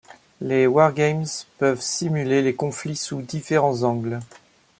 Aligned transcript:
Les 0.41 0.65
wargames 0.65 1.27
peuvent 1.59 1.79
simuler 1.79 2.41
les 2.41 2.55
conflits 2.55 2.95
sous 2.95 3.21
différents 3.21 3.83
angles. 3.83 4.19